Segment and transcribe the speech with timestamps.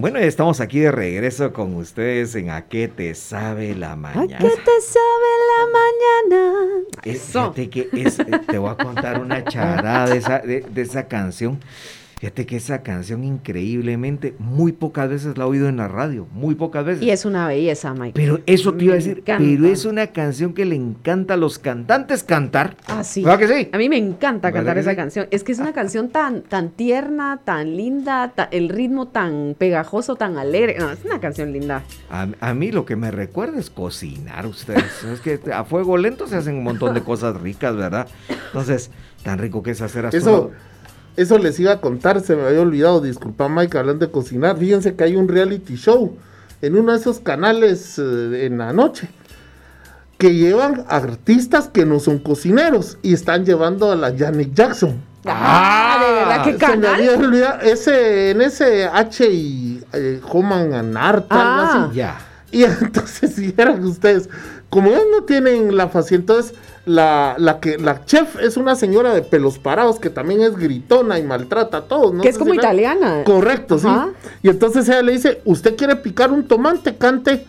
[0.00, 4.36] Bueno, estamos aquí de regreso con ustedes en A qué te sabe la mañana.
[4.36, 5.66] ¿A qué te sabe la
[6.32, 6.84] mañana?
[7.04, 7.52] Eso.
[7.52, 7.84] que
[8.48, 11.60] te voy a contar una charada de esa, de esa canción.
[12.20, 16.54] Fíjate que esa canción increíblemente muy pocas veces la he oído en la radio, muy
[16.54, 17.02] pocas veces.
[17.02, 18.12] Y es una belleza, Mike.
[18.14, 21.58] Pero eso te iba a decir, pero es una canción que le encanta a los
[21.58, 22.76] cantantes cantar.
[22.86, 23.24] Ah, sí.
[23.24, 23.70] ¿Verdad que sí?
[23.72, 25.28] A mí me encanta cantar esa canción.
[25.30, 30.36] Es que es una canción tan, tan tierna, tan linda, el ritmo tan pegajoso, tan
[30.36, 30.76] alegre.
[30.78, 31.84] No, es una canción linda.
[32.10, 35.04] A, mí lo que me recuerda es cocinar ustedes.
[35.10, 38.08] es que a fuego lento se hacen un montón de cosas ricas, ¿verdad?
[38.48, 38.90] Entonces,
[39.22, 40.18] tan rico que es hacer así.
[40.18, 40.50] Eso,
[41.16, 44.56] eso les iba a contar, se me había olvidado, disculpa Mike, hablando de cocinar.
[44.58, 46.16] Fíjense que hay un reality show
[46.62, 49.08] en uno de esos canales eh, en la noche
[50.18, 55.02] que llevan artistas que no son cocineros y están llevando a la Janet Jackson.
[55.24, 57.60] Ah, de verdad, qué canal.
[57.62, 61.86] ese, en ese H y eh, Homan Art, ah.
[61.86, 61.96] así.
[61.96, 62.18] Ya.
[62.52, 64.28] Y entonces, si eran ustedes,
[64.70, 66.54] como ellos no tienen la facilidad, entonces
[66.86, 71.18] la, la, que, la chef es una señora de pelos parados que también es gritona
[71.18, 72.22] y maltrata a todos, ¿no?
[72.22, 73.22] Que es como italiana.
[73.24, 73.88] Correcto, sí.
[74.42, 77.46] Y entonces ella le dice, usted quiere picar un tomate, cante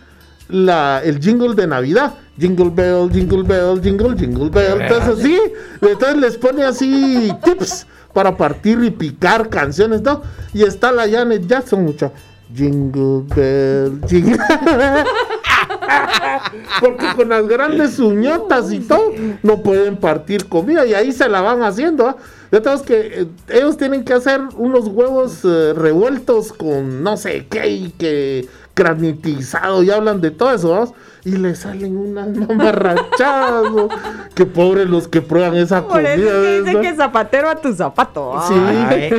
[0.50, 2.16] la, el jingle de Navidad.
[2.40, 4.82] Jingle bell, jingle bell, jingle, jingle bell.
[4.82, 5.40] Entonces sí,
[5.82, 10.24] entonces les pone así tips para partir y picar canciones, ¿no?
[10.54, 12.12] Y está la Janet Jackson, mucha.
[12.54, 14.38] Jingle bell, jingle.
[16.80, 19.12] Porque con las grandes uñotas y todo,
[19.44, 22.08] no pueden partir comida y ahí se la van haciendo.
[22.08, 22.18] ¿ah?
[22.52, 27.48] Ya tenemos que eh, ellos tienen que hacer unos huevos eh, revueltos con no sé
[27.50, 28.48] qué y que
[28.82, 33.72] granitizado y hablan de todo eso, y le salen unas mamarrachadas,
[34.34, 36.14] que pobres los que prueban esa comida.
[36.14, 38.42] Eso dice que zapatero a tu zapato.
[38.48, 38.56] Sí,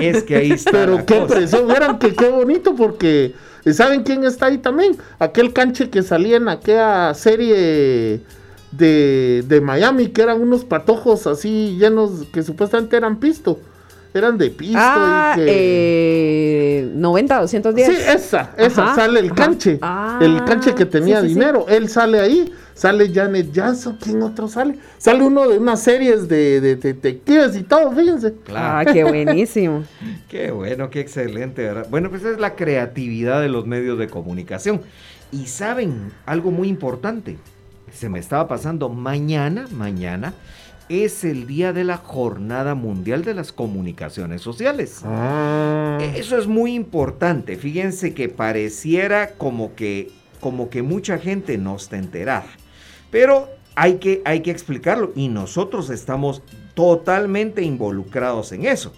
[0.00, 0.72] es que ahí está.
[0.72, 4.96] Pero qué presión, eran que qué bonito porque ¿Y saben quién está ahí también?
[5.20, 8.20] Aquel canche que salía en aquella serie
[8.72, 13.60] de, de Miami, que eran unos patojos así llenos, que supuestamente eran pisto
[14.14, 14.78] eran de pisto.
[14.78, 16.80] Ah, y que...
[16.80, 17.86] eh, 90, 210.
[17.86, 19.78] Sí, esa, esa, sale el canche.
[19.80, 21.66] Ah, el canche que tenía dinero.
[21.68, 23.96] Él sale ahí, sale Janet Jackson.
[24.02, 24.78] ¿Quién otro sale?
[24.98, 28.34] Sale uno de unas series de, detectives y todo, fíjense.
[28.44, 28.88] Claro.
[28.88, 29.84] Ah, qué buenísimo.
[30.28, 31.86] qué bueno, qué excelente, ¿verdad?
[31.90, 34.82] Bueno, pues es la creatividad de los medios de comunicación.
[35.30, 37.38] Y saben algo muy importante.
[37.90, 40.34] Se me estaba pasando mañana, mañana
[40.88, 45.00] es el día de la Jornada Mundial de las Comunicaciones Sociales.
[45.04, 45.98] Ah.
[46.00, 47.56] E, eso es muy importante.
[47.56, 50.10] Fíjense que pareciera como que,
[50.40, 52.46] como que mucha gente no está enterada.
[53.10, 56.42] Pero hay que, hay que explicarlo y nosotros estamos
[56.74, 58.92] totalmente involucrados en eso.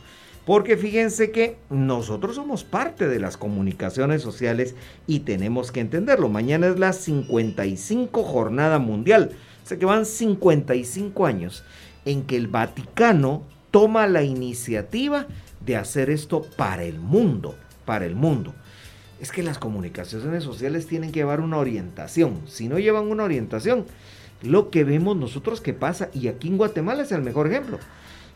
[0.45, 4.75] Porque fíjense que nosotros somos parte de las comunicaciones sociales
[5.07, 6.29] y tenemos que entenderlo.
[6.29, 9.31] Mañana es la 55 Jornada Mundial.
[9.65, 11.65] O sea que van 55 años
[12.05, 15.27] en que el Vaticano toma la iniciativa
[15.65, 17.55] de hacer esto para el mundo,
[17.87, 18.55] para el mundo.
[19.21, 22.43] Es que las comunicaciones sociales tienen que llevar una orientación.
[22.47, 23.87] Si no llevan una orientación,
[24.43, 27.79] lo que vemos nosotros que pasa, y aquí en Guatemala es el mejor ejemplo,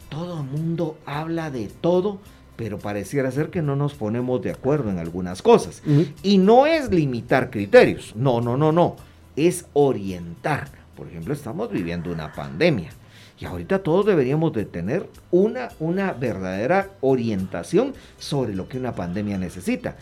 [0.09, 2.21] todo el mundo habla de todo,
[2.57, 5.83] pero pareciera ser que no nos ponemos de acuerdo en algunas cosas.
[6.23, 8.97] Y no es limitar criterios, no, no, no, no,
[9.37, 10.71] es orientar.
[10.99, 12.91] Por ejemplo, estamos viviendo una pandemia.
[13.39, 19.39] Y ahorita todos deberíamos de tener una, una verdadera orientación sobre lo que una pandemia
[19.39, 19.95] necesita.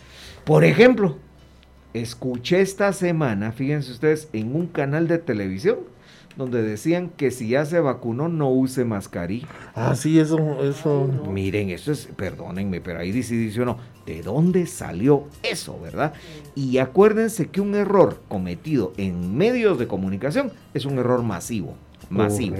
[0.43, 1.17] Por ejemplo,
[1.93, 5.77] escuché esta semana, fíjense ustedes, en un canal de televisión
[6.37, 9.47] donde decían que si ya se vacunó no use mascarilla.
[9.75, 11.09] Ah, sí, eso, eso.
[11.29, 16.13] Miren, eso es, perdónenme, pero ahí dice, dice uno, ¿de dónde salió eso, verdad?
[16.55, 21.75] Y acuérdense que un error cometido en medios de comunicación es un error masivo
[22.09, 22.55] masivo.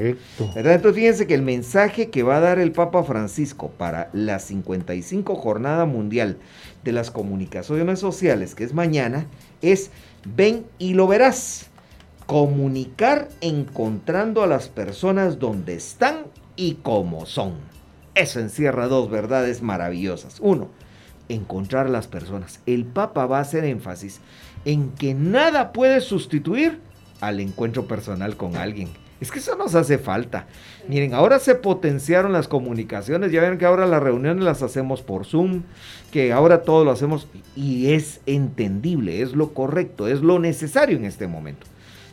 [0.55, 5.35] Entonces fíjense que el mensaje que va a dar el Papa Francisco para la 55
[5.35, 6.37] Jornada Mundial
[6.84, 9.25] de las Comunicaciones Sociales, que es mañana,
[9.61, 9.91] es
[10.35, 11.69] ven y lo verás.
[12.28, 17.56] Comunicar encontrando a las personas donde están y cómo son.
[18.14, 20.38] Eso encierra dos verdades maravillosas.
[20.40, 20.70] Uno,
[21.29, 22.59] encontrar a las personas.
[22.68, 24.22] El Papa va a hacer énfasis
[24.66, 26.79] en que nada puede sustituir
[27.22, 28.90] al encuentro personal con alguien
[29.20, 30.46] es que eso nos hace falta.
[30.88, 35.26] Miren, ahora se potenciaron las comunicaciones, ya ven que ahora las reuniones las hacemos por
[35.26, 35.64] Zoom,
[36.12, 41.06] que ahora todo lo hacemos y es entendible, es lo correcto, es lo necesario en
[41.06, 41.66] este momento.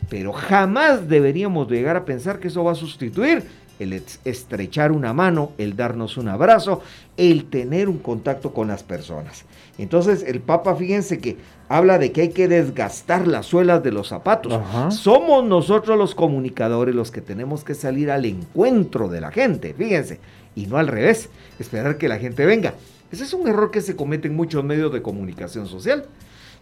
[0.09, 3.43] Pero jamás deberíamos llegar a pensar que eso va a sustituir
[3.79, 6.81] el estrechar una mano, el darnos un abrazo,
[7.17, 9.45] el tener un contacto con las personas.
[9.77, 11.37] Entonces el Papa, fíjense que
[11.67, 14.53] habla de que hay que desgastar las suelas de los zapatos.
[14.93, 20.19] Somos nosotros los comunicadores los que tenemos que salir al encuentro de la gente, fíjense,
[20.55, 21.29] y no al revés,
[21.59, 22.75] esperar que la gente venga.
[23.11, 26.05] Ese es un error que se comete en muchos medios de comunicación social.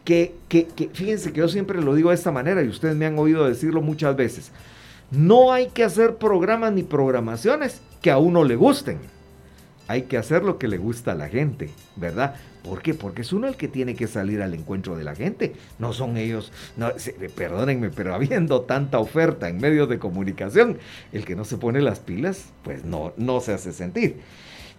[0.04, 3.06] Que, que, que fíjense que yo siempre lo digo de esta manera y ustedes me
[3.06, 4.52] han oído decirlo muchas veces.
[5.12, 8.98] No hay que hacer programas ni programaciones que a uno le gusten.
[9.88, 12.36] Hay que hacer lo que le gusta a la gente, ¿verdad?
[12.64, 12.94] ¿Por qué?
[12.94, 15.54] Porque es uno el que tiene que salir al encuentro de la gente.
[15.78, 16.92] No son ellos, no,
[17.36, 20.78] perdónenme, pero habiendo tanta oferta en medios de comunicación,
[21.12, 24.18] el que no se pone las pilas, pues no, no se hace sentir.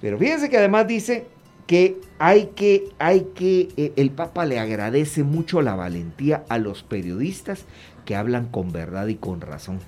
[0.01, 1.27] Pero fíjense que además dice
[1.67, 6.83] que hay que, hay que, eh, el Papa le agradece mucho la valentía a los
[6.83, 7.65] periodistas
[8.05, 9.81] que hablan con verdad y con razón.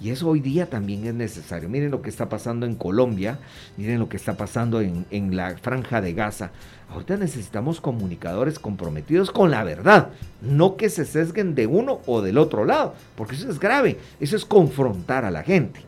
[0.00, 1.68] Y eso hoy día también es necesario.
[1.68, 3.38] Miren lo que está pasando en Colombia,
[3.76, 6.50] miren lo que está pasando en, en la franja de Gaza.
[6.90, 10.10] Ahorita necesitamos comunicadores comprometidos con la verdad,
[10.40, 14.34] no que se sesguen de uno o del otro lado, porque eso es grave, eso
[14.34, 15.80] es confrontar a la gente.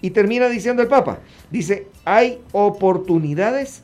[0.00, 1.18] Y termina diciendo el Papa,
[1.50, 3.82] dice, hay oportunidades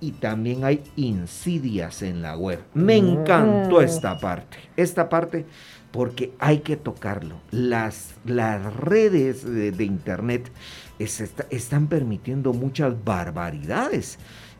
[0.00, 2.60] y también hay insidias en la web.
[2.74, 3.08] Me mm.
[3.08, 4.58] encantó esta parte.
[4.76, 5.46] Esta parte
[5.96, 7.36] porque hay que tocarlo.
[7.50, 10.50] Las, las redes de, Internet
[10.98, 14.18] están permitiendo muchas barbaridades.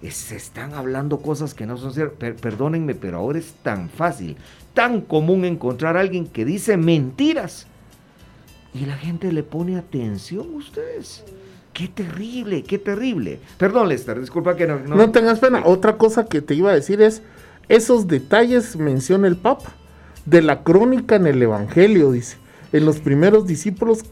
[0.08, 2.40] se están hablando cosas que no son ciertas.
[2.40, 4.36] perdónenme, pero ahora es tan fácil,
[4.72, 7.66] tan común encontrar a alguien que dice mentiras.
[8.72, 11.22] Y la gente le pone atención a ustedes.
[11.76, 13.38] Qué terrible, qué terrible.
[13.58, 14.96] Perdón, Lester, disculpa que no, no...
[14.96, 15.60] No tengas pena.
[15.66, 17.20] Otra cosa que te iba a decir es,
[17.68, 19.74] esos detalles menciona el Papa
[20.24, 22.38] de la crónica en el Evangelio, dice,
[22.72, 24.06] en los primeros discípulos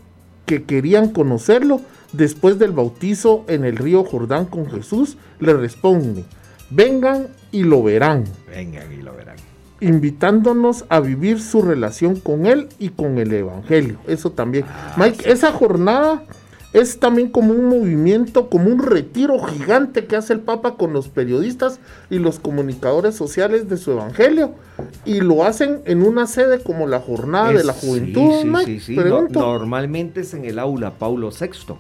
[0.45, 1.81] que querían conocerlo
[2.13, 6.27] después del bautizo en el río Jordán con Jesús, le responde,
[6.69, 8.25] vengan y lo verán.
[8.47, 9.37] Vengan y lo verán.
[9.81, 14.01] Invitándonos a vivir su relación con Él y con el Evangelio.
[14.07, 14.67] Eso también.
[14.69, 16.25] Ah, Mike, esa jornada
[16.75, 21.09] es también como un movimiento, como un retiro gigante que hace el Papa con los
[21.09, 21.79] periodistas
[22.11, 24.57] y los comunicadores sociales de su evangelio.
[25.05, 28.43] Y lo hacen en una sede como la Jornada de la Juventud.
[28.65, 29.01] Sí, sí, sí,
[29.31, 31.47] normalmente es en el aula Paulo VI.
[31.47, 31.75] Ese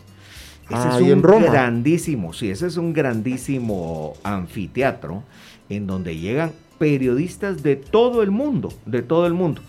[0.70, 5.24] ah, es un grandísimo, sí, ese es un grandísimo anfiteatro
[5.68, 9.60] en donde llegan periodistas de todo el mundo, de todo el mundo.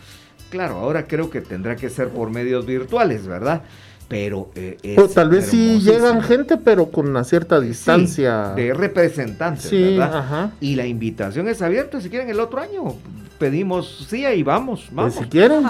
[0.52, 3.64] Claro, ahora creo que tendrá que ser por medios virtuales, ¿verdad?
[4.08, 8.54] Pero eh, tal vez sí llegan gente pero con una cierta distancia.
[8.56, 12.96] de representantes verdad y la invitación es abierta si quieren el otro año
[13.38, 15.14] pedimos sí ahí vamos pues vamos.
[15.16, 15.64] si quieren.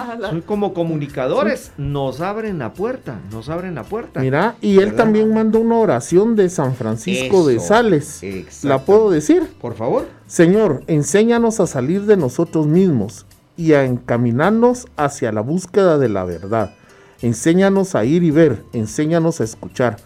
[0.46, 4.20] Como comunicadores nos abren la puerta nos abren la puerta.
[4.20, 8.22] Mira y él también mandó una oración de San Francisco de Sales.
[8.64, 10.08] La puedo decir por favor.
[10.28, 13.26] Señor enséñanos a salir de nosotros mismos
[13.58, 16.76] y a encaminarnos hacia la búsqueda de la verdad
[17.26, 19.98] Enséñanos a ir y ver, enséñanos a escuchar,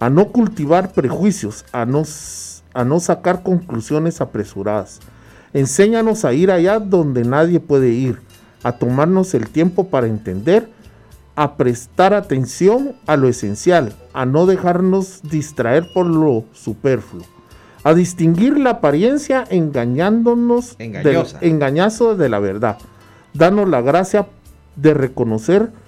[0.00, 2.02] a no cultivar prejuicios, a no,
[2.72, 5.00] a no sacar conclusiones apresuradas.
[5.52, 8.20] Enséñanos a ir allá donde nadie puede ir,
[8.62, 10.70] a tomarnos el tiempo para entender,
[11.36, 17.26] a prestar atención a lo esencial, a no dejarnos distraer por lo superfluo,
[17.84, 22.78] a distinguir la apariencia engañándonos del engañazo de la verdad.
[23.34, 24.26] Danos la gracia
[24.76, 25.81] de reconocer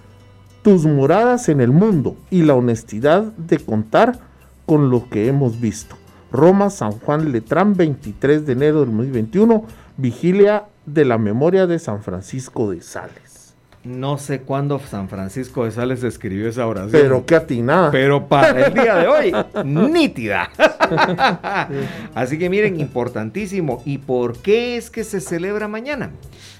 [0.64, 4.18] tus moradas en el mundo y la honestidad de contar
[4.64, 5.94] con lo que hemos visto.
[6.32, 9.66] Roma, San Juan Letrán, 23 de enero del 2021,
[9.98, 13.54] vigilia de la memoria de San Francisco de Sales.
[13.84, 16.92] No sé cuándo San Francisco de Sales escribió esa oración.
[16.92, 17.90] Pero qué atinada.
[17.90, 19.34] Pero para el día de hoy,
[19.66, 20.48] nítida.
[22.14, 23.82] Así que miren, importantísimo.
[23.84, 26.10] ¿Y por qué es que se celebra mañana?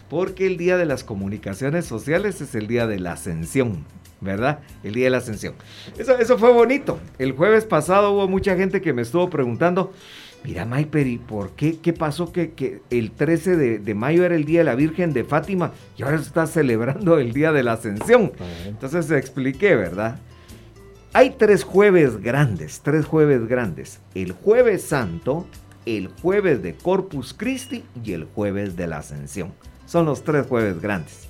[0.09, 3.85] Porque el Día de las Comunicaciones Sociales es el Día de la Ascensión,
[4.21, 4.61] ¿verdad?
[4.83, 5.55] El Día de la Ascensión.
[5.99, 6.99] Eso, eso fue bonito.
[7.19, 9.93] El jueves pasado hubo mucha gente que me estuvo preguntando,
[10.45, 11.79] mira Maiper, ¿y por qué?
[11.79, 15.73] ¿Qué pasó que, el 13 de, mayo era el Día de la Virgen de Fátima
[15.97, 18.33] y ahora se está celebrando el Día de la Ascensión?
[18.67, 20.21] Entonces expliqué, ¿verdad?
[21.13, 24.01] Hay tres jueves grandes, tres jueves grandes.
[24.15, 25.47] El jueves santo,
[25.87, 29.53] el jueves de Corpus Christi y el jueves de la Ascensión.
[29.87, 31.29] Son los tres jueves grandes.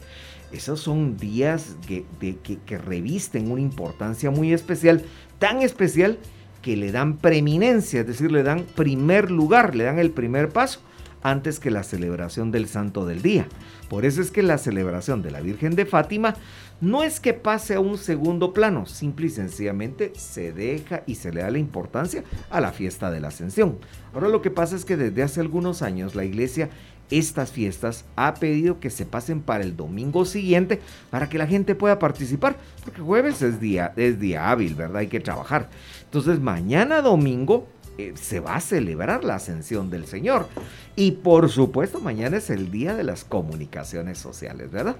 [0.53, 5.03] Esos son días que, que, revisten una importancia muy especial,
[5.41, 6.19] tan especial
[6.63, 10.81] que le dan preeminencia, es decir, le dan primer lugar, le dan el primer paso
[11.25, 13.49] antes que la celebración del Santo del Día.
[13.89, 16.35] Por eso es que la celebración de la Virgen de Fátima
[16.81, 21.33] no es que pase a un segundo plano, simple y sencillamente se deja y se
[21.33, 23.79] le da la importancia a la fiesta de la Ascensión.
[24.13, 26.69] Ahora lo que pasa es que desde hace algunos años la iglesia
[27.11, 30.81] estas fiestas ha pedido que se pasen para el domingo siguiente
[31.11, 34.99] para que la gente pueda participar, porque jueves es día, es día hábil, ¿verdad?
[34.99, 35.69] Hay que trabajar.
[36.05, 40.49] Entonces mañana domingo eh, se va a celebrar la ascensión del Señor.
[40.97, 44.97] Y por supuesto mañana es el día de las comunicaciones sociales, ¿verdad?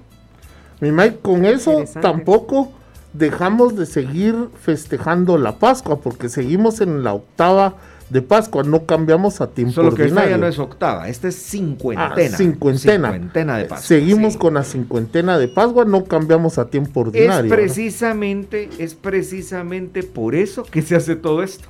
[0.79, 2.71] Mi Mike, con eso tampoco
[3.13, 7.75] dejamos de seguir festejando la Pascua, porque seguimos en la octava
[8.09, 11.35] de Pascua, no cambiamos a tiempo Solo que esta ya no es octava, esta es
[11.35, 12.13] cincuentena.
[12.13, 13.11] Ah, cincuentena.
[13.11, 13.57] cincuentena.
[13.57, 13.87] de Pascua.
[13.87, 17.51] Seguimos con la cincuentena de Pascua, no cambiamos a tiempo ordinario.
[17.51, 21.67] Es precisamente, es precisamente por eso que se hace todo esto.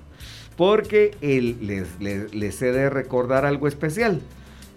[0.58, 4.22] Porque el, les, les, les he de recordar algo especial.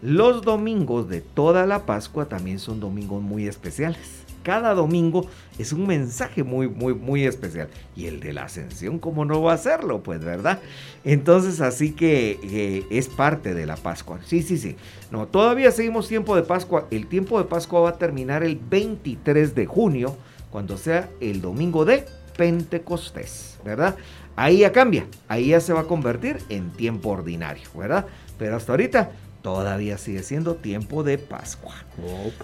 [0.03, 5.27] Los domingos de toda la Pascua también son domingos muy especiales cada domingo
[5.59, 7.69] es un mensaje muy, muy, muy especial.
[7.97, 10.03] Y el de la ascensión, ¿cómo no va a hacerlo?
[10.03, 10.61] Pues, ¿verdad?
[11.05, 14.21] Entonces, así que eh, es parte de la Pascua.
[14.25, 14.77] Sí, sí, sí.
[15.11, 16.87] No, todavía seguimos tiempo de Pascua.
[16.91, 20.17] El tiempo de Pascua va a terminar el 23 de junio,
[20.51, 23.97] cuando sea el domingo de Pentecostés, ¿verdad?
[24.37, 28.07] Ahí ya cambia, ahí ya se va a convertir en tiempo ordinario, ¿verdad?
[28.39, 29.11] Pero hasta ahorita
[29.49, 31.75] todavía sigue siendo tiempo de Pascua.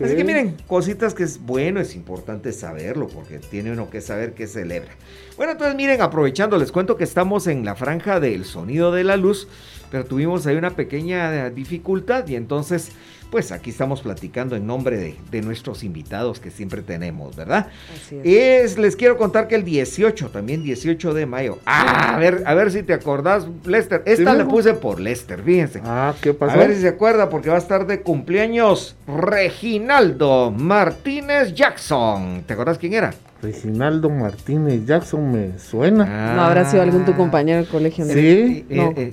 [0.03, 4.33] Así que miren, cositas que es bueno, es importante saberlo, porque tiene uno que saber
[4.33, 4.93] qué celebra.
[5.37, 9.19] Bueno, entonces miren, aprovechando, les cuento que estamos en la franja del sonido de la
[9.19, 9.49] luz,
[9.91, 12.93] pero tuvimos ahí una pequeña dificultad y entonces
[13.35, 17.67] pues aquí estamos platicando en nombre de, nuestros invitados que siempre tenemos, ¿verdad?
[17.93, 18.79] Así es.
[18.79, 21.59] Les quiero contar que el 18, también 18 de mayo.
[21.67, 24.05] Ah, a ver, a ver si te acordás, Lester.
[24.07, 25.83] Esta le puse por Lester, fíjense.
[25.85, 26.53] Ah, ¿qué pasó?
[26.53, 32.45] A ver si se acuerda, porque va a estar de cumpleaños Reginaldo Martínez Jackson.
[32.47, 33.15] ¿Te acordás quién era?
[33.45, 36.35] Reginaldo Martínez Jackson me suena.
[36.35, 38.07] no habrá sido algún tu compañero del colegio.
[38.07, 38.65] Sí.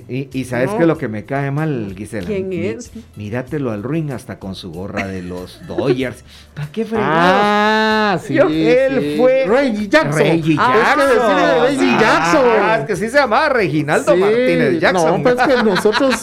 [0.08, 2.26] Y, sabes que lo que me cae mal, Gisela.
[2.26, 2.90] ¿Quién es?
[3.16, 6.24] Míratelo al ruin hasta con su gorra de los Dodgers.
[6.54, 7.12] ¿Para qué fregados?
[7.14, 8.38] Ah, sí.
[8.38, 10.18] él fue Reggie Jackson.
[10.18, 11.10] Reggie ah, Jackson.
[11.10, 12.44] Es que Reggie Jackson.
[12.46, 15.22] Ah, es que sí se llamaba Reginaldo Martínez Jackson.
[15.22, 16.22] No, pues que nosotros,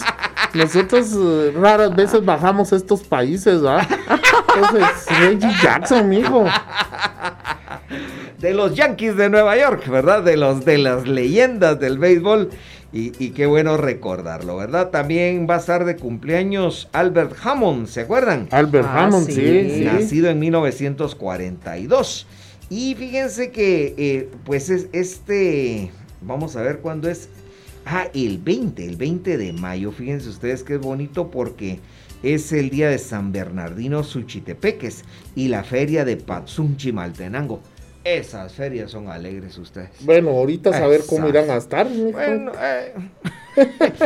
[0.56, 3.88] nosotros eh, raras veces bajamos estos países, ¿verdad?
[4.56, 6.46] Entonces, Reggie Jackson, mijo
[8.40, 10.24] de los Yankees de Nueva York, ¿verdad?
[10.24, 12.50] De, los, de las leyendas del béisbol.
[12.92, 14.90] Y, qué bueno recordarlo, ¿verdad?
[14.90, 18.48] También va a estar de cumpleaños Albert Hammond, ¿se acuerdan?
[18.50, 22.26] Albert ah, Hammond, sí, Nacido en 1942.
[22.72, 25.92] Y fíjense que, eh, pues es este,
[26.22, 27.30] vamos a ver cuándo es.
[27.86, 29.92] Ah, el 20, el 20 de mayo.
[29.92, 31.80] Fíjense ustedes qué bonito porque
[32.24, 35.06] es el día de San Bernardino Suchitepeques
[35.36, 37.62] y la feria de Patsunchi Maltenango.
[38.04, 39.90] Esas ferias son alegres ustedes.
[40.02, 41.88] Bueno, ahorita saber cómo irán a estar.
[41.88, 42.94] Bueno, eh,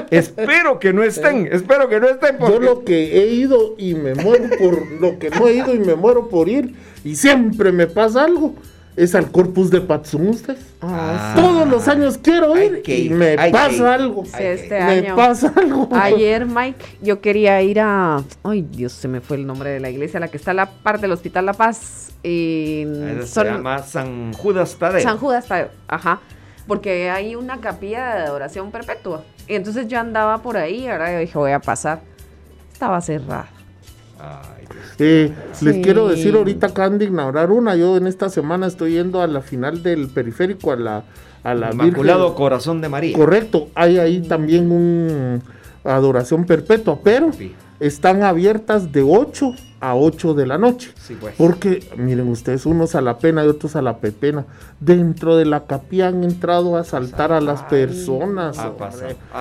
[0.10, 2.38] espero que no estén, espero que no estén.
[2.40, 5.80] Yo lo que he ido y me muero por lo que no he ido y
[5.80, 8.56] me muero por ir y siempre me pasa algo
[8.96, 10.58] es al Corpus de Patsumustes.
[10.82, 14.24] Ah, Todos los años quiero ir y me pasa algo.
[14.38, 15.90] este me pasa algo.
[15.92, 18.24] Ayer, Mike, yo quería ir a.
[18.44, 20.66] Ay, Dios, se me fue el nombre de la iglesia, la que está a la
[20.68, 22.12] parte del Hospital La Paz.
[22.24, 23.26] En...
[23.26, 25.02] Se llama San Judas Tadeo.
[25.02, 26.22] San Judas Tadeo, ajá.
[26.68, 29.24] Porque hay una capilla de adoración perpetua.
[29.48, 32.02] Y entonces yo andaba por ahí, ahora yo dije, voy a pasar.
[32.72, 33.50] Estaba cerrada.
[35.00, 37.76] Eh, les quiero decir, ahorita acaban de inaugurar una.
[37.76, 41.04] Yo en esta semana estoy yendo a la final del periférico, a la,
[41.44, 43.18] a la Inmaculado Corazón de María.
[43.18, 45.42] Correcto, hay ahí también un
[45.84, 47.32] adoración perpetua, pero
[47.80, 50.94] están abiertas de 8 a 8 de la noche.
[51.20, 51.36] Pues.
[51.38, 54.46] Porque, miren ustedes, unos a la pena y otros a la pepena.
[54.80, 58.58] Dentro de la capilla han entrado a asaltar a las personas.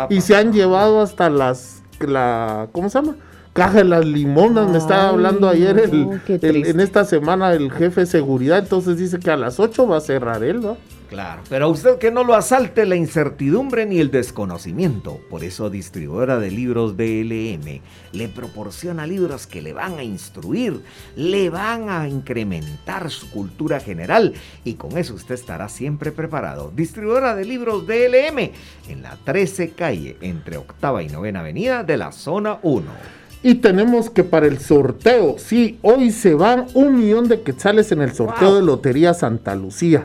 [0.09, 3.17] y se han llevado hasta las, la, ¿cómo se llama?
[3.53, 8.07] Caja de las limonas, me estaba hablando ayer el, en esta semana el jefe de
[8.07, 10.77] seguridad, entonces dice que a las 8 va a cerrar él, ¿no?
[11.13, 15.21] Claro, pero a usted que no lo asalte la incertidumbre ni el desconocimiento.
[15.29, 17.83] Por eso distribuidora de libros DLM
[18.13, 20.81] le proporciona libros que le van a instruir,
[21.15, 24.33] le van a incrementar su cultura general
[24.65, 26.73] y con eso usted estará siempre preparado.
[26.75, 28.51] Distribuidora de libros DLM
[28.89, 32.87] en la 13 calle entre octava y novena avenida de la zona 1.
[33.43, 38.01] Y tenemos que para el sorteo, sí, hoy se van un millón de quetzales en
[38.01, 40.05] el sorteo de Lotería Santa Lucía.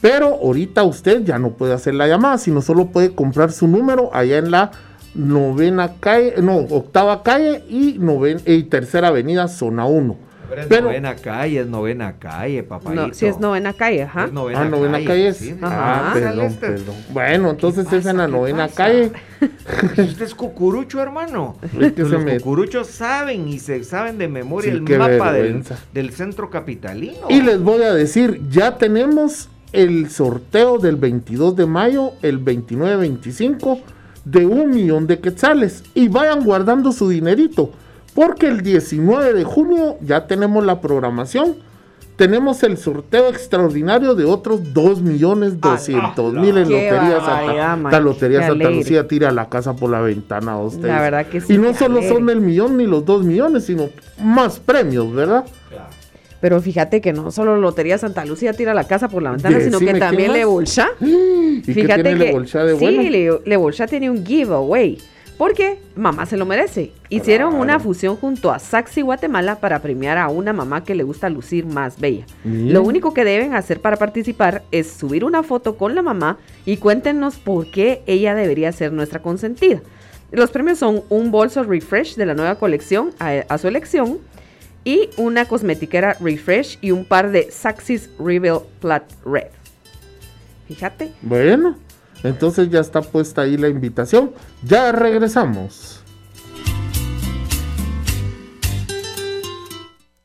[0.00, 4.10] Pero ahorita usted ya no puede hacer la llamada, sino solo puede comprar su número
[4.14, 4.70] allá en la
[5.14, 10.27] novena calle, no, octava calle y, noven, y tercera avenida, zona 1.
[10.48, 13.08] Pero es Pero- novena calle, es novena calle, papayito.
[13.08, 14.24] No, si es novena calle, ajá.
[14.24, 15.36] Es novena Ah, novena calle es.
[15.36, 15.54] sí.
[15.60, 16.14] Ah, Ajá.
[16.14, 16.94] perdón, Este- perdón.
[17.10, 18.32] Bueno, entonces ¿Qué es en la pasa?
[18.32, 18.74] ¿Qué novena pasa?
[18.76, 19.12] calle.
[20.10, 21.56] Usted es cucurucho, hermano.
[21.78, 25.32] Es que se Los me- cucuruchos saben y se saben de memoria Sí, el mapa
[25.32, 25.62] del,
[25.92, 27.26] del centro capitalino.
[27.28, 33.80] Y les voy a decir, ya tenemos el sorteo del 22 de mayo, el 29-25,
[34.24, 35.84] de un millón de quetzales.
[35.94, 37.70] Y vayan guardando su dinerito,
[38.18, 41.54] porque el 19 de junio ya tenemos la programación.
[42.16, 48.44] Tenemos el sorteo extraordinario de otros 2 millones 200 mil en Lotería Santa, la Lotería
[48.44, 48.70] Santa.
[48.70, 50.88] Lucía tira la casa por la ventana a ustedes.
[50.88, 53.88] La verdad que sí, Y no solo son el millón ni los 2 millones, sino
[54.20, 55.44] más premios, ¿verdad?
[56.40, 59.78] Pero fíjate que no solo Lotería Santa Lucía tira la casa por la ventana, sino
[59.78, 60.32] que ¿quién también?
[60.32, 60.88] Le Bolsha.
[61.00, 63.02] ¿Y Fíjate tiene que Le Bolsha de sí, bueno?
[63.02, 64.98] Le, Le Bolsha tiene un giveaway.
[65.38, 66.90] Porque mamá se lo merece.
[67.08, 67.62] Hicieron Claro.
[67.62, 71.64] una fusión junto a Saxi Guatemala para premiar a una mamá que le gusta lucir
[71.64, 72.26] más bella.
[72.44, 76.78] Lo único que deben hacer para participar es subir una foto con la mamá y
[76.78, 79.80] cuéntenos por qué ella debería ser nuestra consentida.
[80.32, 84.18] Los premios son un bolso refresh de la nueva colección a, a su elección
[84.84, 89.46] y una cosmetiquera refresh y un par de Saxis Reveal Plat Red.
[90.66, 91.12] Fíjate.
[91.22, 91.76] Bueno,
[92.22, 94.32] entonces ya está puesta ahí la invitación.
[94.62, 95.97] Ya regresamos.